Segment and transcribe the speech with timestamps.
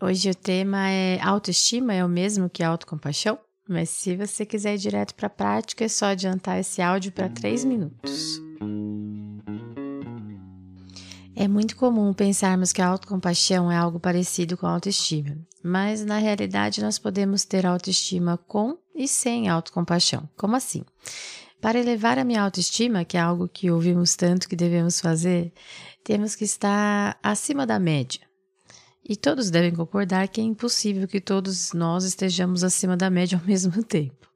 [0.00, 3.36] Hoje o tema é autoestima, é o mesmo que autocompaixão,
[3.68, 7.28] mas se você quiser ir direto para a prática, é só adiantar esse áudio para
[7.28, 8.40] 3 minutos.
[11.34, 16.18] É muito comum pensarmos que a autocompaixão é algo parecido com a autoestima, mas na
[16.18, 20.28] realidade nós podemos ter autoestima com e sem autocompaixão.
[20.36, 20.84] Como assim?
[21.60, 25.52] Para elevar a minha autoestima, que é algo que ouvimos tanto que devemos fazer,
[26.04, 28.27] temos que estar acima da média.
[29.08, 33.44] E todos devem concordar que é impossível que todos nós estejamos acima da média ao
[33.48, 34.28] mesmo tempo.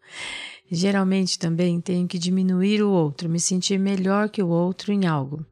[0.70, 5.44] Geralmente também tenho que diminuir o outro, me sentir melhor que o outro em algo.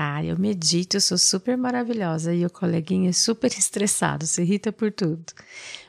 [0.00, 4.70] Ah, eu medito, eu sou super maravilhosa e o coleguinha é super estressado, se irrita
[4.70, 5.24] por tudo.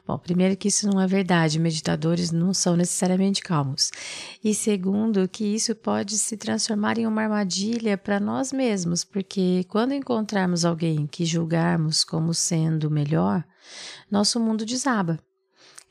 [0.07, 3.91] Bom, primeiro que isso não é verdade, meditadores não são necessariamente calmos.
[4.43, 9.93] E segundo, que isso pode se transformar em uma armadilha para nós mesmos, porque quando
[9.93, 13.45] encontrarmos alguém que julgarmos como sendo melhor,
[14.09, 15.19] nosso mundo desaba.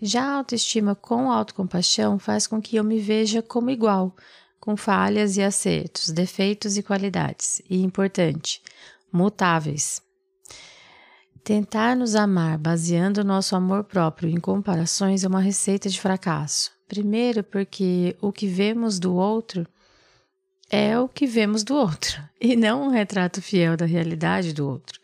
[0.02, 4.16] Já a autoestima com autocompaixão faz com que eu me veja como igual,
[4.61, 7.62] com falhas e acertos, defeitos e qualidades.
[7.69, 8.61] E importante,
[9.12, 10.03] mutáveis.
[11.42, 16.70] Tentar nos amar baseando nosso amor próprio em comparações é uma receita de fracasso.
[16.86, 19.67] Primeiro, porque o que vemos do outro
[20.70, 25.01] é o que vemos do outro e não um retrato fiel da realidade do outro.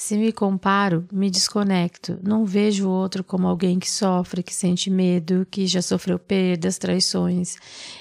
[0.00, 4.88] Se me comparo, me desconecto, não vejo o outro como alguém que sofre, que sente
[4.88, 7.56] medo, que já sofreu perdas, traições.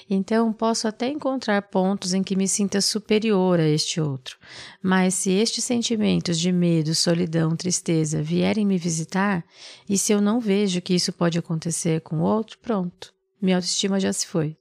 [0.07, 4.37] Então, posso até encontrar pontos em que me sinta superior a este outro.
[4.79, 9.43] Mas se estes sentimentos de medo, solidão, tristeza vierem me visitar,
[9.89, 13.99] e se eu não vejo que isso pode acontecer com o outro, pronto, minha autoestima
[13.99, 14.55] já se foi.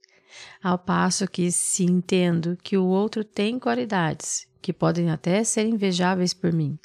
[0.61, 6.33] Ao passo que, se entendo que o outro tem qualidades que podem até ser invejáveis
[6.33, 6.77] por mim,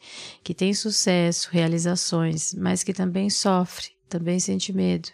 [0.44, 5.08] que tem sucesso, realizações, mas que também sofre, também sente medo,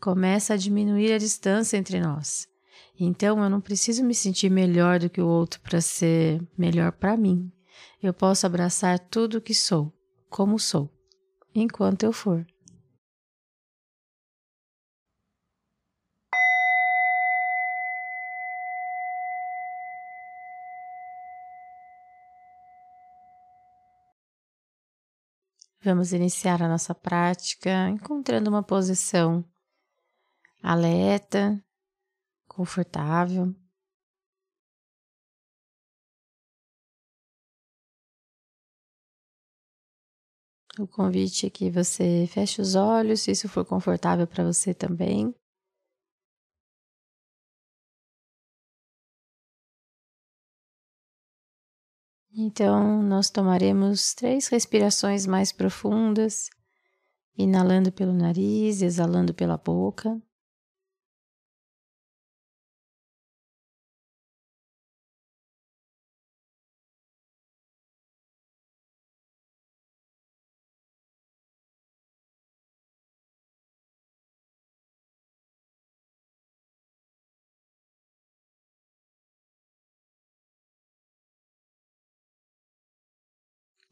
[0.00, 2.46] começa a diminuir a distância entre nós.
[2.98, 7.16] Então eu não preciso me sentir melhor do que o outro para ser melhor para
[7.16, 7.50] mim.
[8.02, 9.92] Eu posso abraçar tudo o que sou,
[10.30, 10.88] como sou,
[11.54, 12.46] enquanto eu for.
[25.84, 29.44] Vamos iniciar a nossa prática encontrando uma posição
[30.62, 31.62] alerta,
[32.48, 33.54] confortável.
[40.78, 45.34] O convite é que você feche os olhos, se isso for confortável para você também.
[52.36, 56.50] Então, nós tomaremos três respirações mais profundas,
[57.38, 60.20] inalando pelo nariz, exalando pela boca.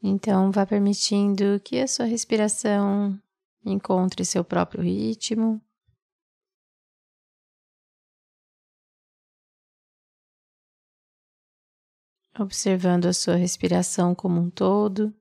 [0.05, 3.17] Então, vá permitindo que a sua respiração
[3.65, 5.61] encontre seu próprio ritmo.
[12.37, 15.15] Observando a sua respiração como um todo.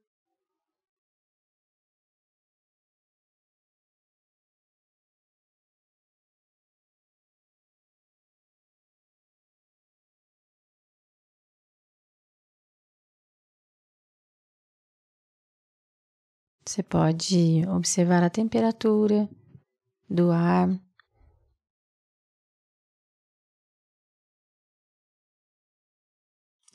[16.64, 19.28] Você pode observar a temperatura
[20.08, 20.68] do ar.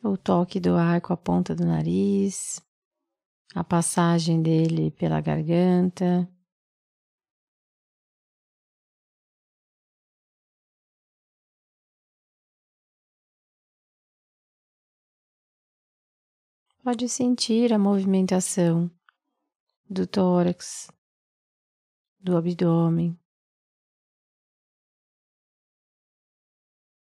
[0.04, 2.62] O toque do ar com a ponta do nariz,
[3.56, 6.30] a passagem dele pela garganta.
[16.84, 18.90] Pode sentir a movimentação
[19.90, 20.92] do tórax,
[22.20, 23.18] do abdômen,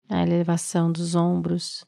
[0.10, 1.86] a elevação dos ombros.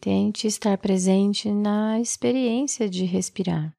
[0.00, 3.76] Tente estar presente na experiência de respirar.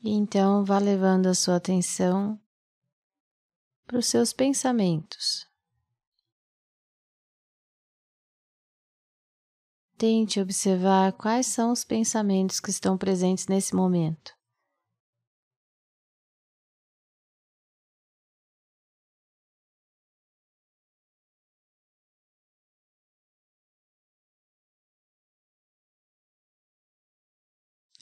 [0.00, 2.40] E então vá levando a sua atenção
[3.86, 5.46] para os seus pensamentos.
[9.96, 14.37] Tente observar quais são os pensamentos que estão presentes nesse momento.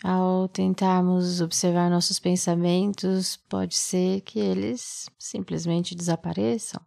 [0.05, 6.85] Ao tentarmos observar nossos pensamentos, pode ser que eles simplesmente desapareçam.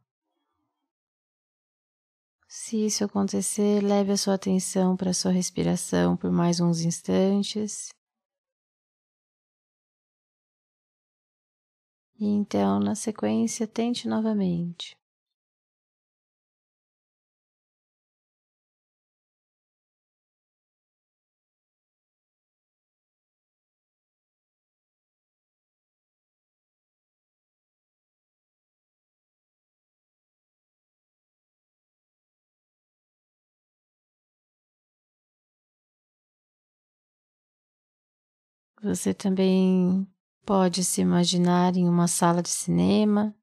[2.48, 7.90] Se isso acontecer, leve a sua atenção para a sua respiração por mais uns instantes.
[12.20, 14.99] E então, na sequência, tente novamente.
[38.81, 40.08] Você também
[40.46, 43.36] pode se imaginar em uma sala de cinema,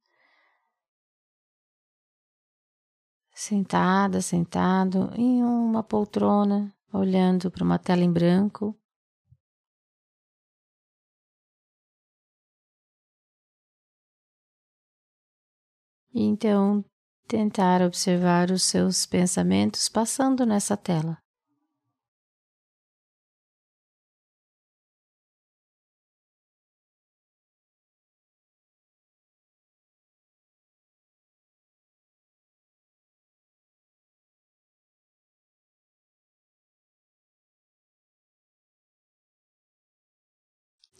[3.34, 8.74] sentada, sentado em uma poltrona, olhando para uma tela em branco.
[16.14, 16.82] E então
[17.28, 21.25] tentar observar os seus pensamentos passando nessa tela.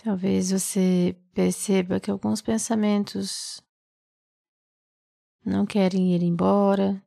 [0.06, 3.60] Talvez você perceba que alguns pensamentos
[5.44, 7.04] não querem ir embora.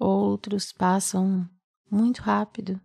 [0.00, 1.46] Outros passam
[1.90, 2.80] muito rápido.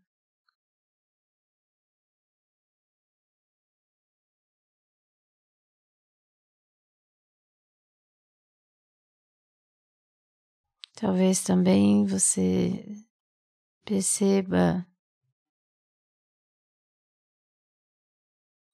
[11.03, 12.85] Talvez também você
[13.83, 14.87] perceba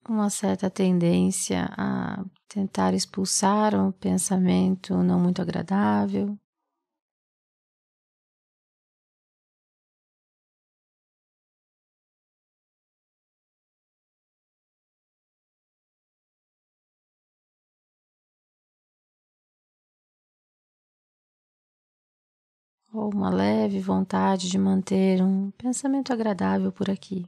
[0.08, 6.38] uma certa tendência a tentar expulsar um pensamento não muito agradável.
[22.92, 27.26] Ou uma leve vontade de manter um pensamento agradável por aqui.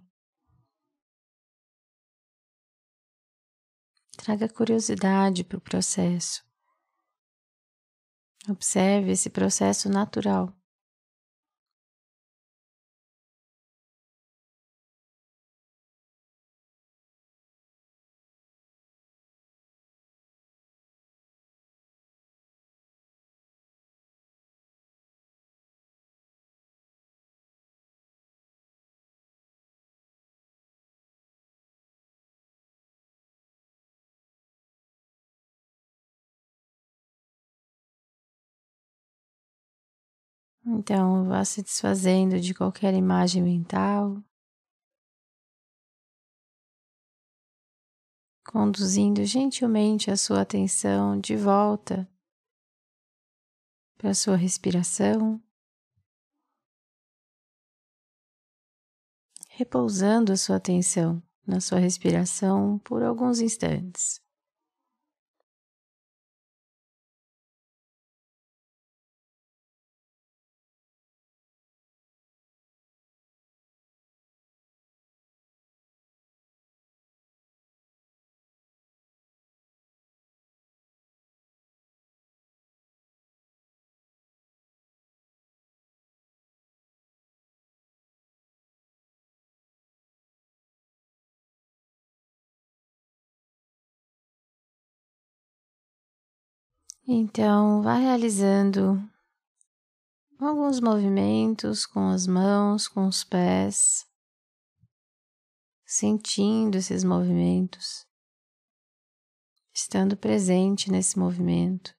[4.16, 6.44] Traga curiosidade para o processo.
[8.48, 10.52] Observe esse processo natural.
[40.64, 44.22] Então vá se desfazendo de qualquer imagem mental,
[48.46, 52.08] conduzindo gentilmente a sua atenção de volta
[53.98, 55.42] para a sua respiração,
[59.48, 64.20] repousando a sua atenção na sua respiração por alguns instantes.
[97.06, 98.96] Então, vá realizando
[100.38, 104.06] alguns movimentos com as mãos, com os pés,
[105.84, 108.06] sentindo esses movimentos,
[109.74, 111.92] estando presente nesse movimento.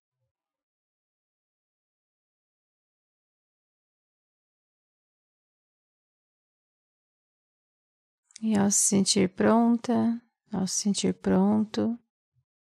[8.41, 12.00] E ao se sentir pronta, ao se sentir pronto,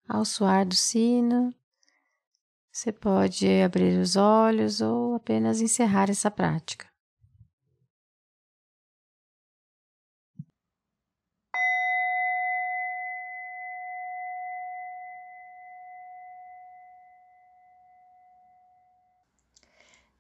[0.09, 1.55] ao soar do sino,
[2.73, 6.87] você pode abrir os olhos ou apenas encerrar essa prática.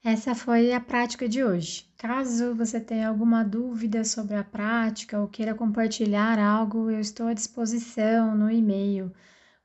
[0.04, 1.87] Essa foi a prática de hoje.
[1.97, 7.32] Caso você tenha alguma dúvida sobre a prática ou queira compartilhar algo, eu estou à
[7.32, 9.11] disposição no e-mail